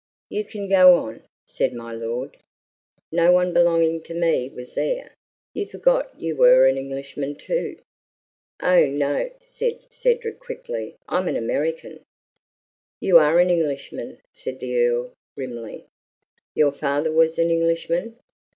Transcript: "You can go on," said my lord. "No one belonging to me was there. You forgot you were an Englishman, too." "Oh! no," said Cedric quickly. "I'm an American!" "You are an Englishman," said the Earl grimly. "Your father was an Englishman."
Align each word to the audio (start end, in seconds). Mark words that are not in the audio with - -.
"You 0.31 0.43
can 0.45 0.67
go 0.67 0.95
on," 0.95 1.21
said 1.45 1.73
my 1.75 1.93
lord. 1.93 2.35
"No 3.11 3.31
one 3.31 3.53
belonging 3.53 4.01
to 4.01 4.15
me 4.15 4.49
was 4.49 4.73
there. 4.73 5.13
You 5.53 5.67
forgot 5.67 6.19
you 6.19 6.35
were 6.35 6.65
an 6.65 6.75
Englishman, 6.75 7.35
too." 7.35 7.77
"Oh! 8.63 8.87
no," 8.87 9.29
said 9.41 9.85
Cedric 9.91 10.39
quickly. 10.39 10.95
"I'm 11.07 11.27
an 11.27 11.35
American!" 11.35 11.99
"You 12.99 13.19
are 13.19 13.39
an 13.39 13.51
Englishman," 13.51 14.17
said 14.33 14.59
the 14.59 14.75
Earl 14.75 15.13
grimly. 15.37 15.85
"Your 16.55 16.71
father 16.71 17.11
was 17.11 17.37
an 17.37 17.51
Englishman." 17.51 18.15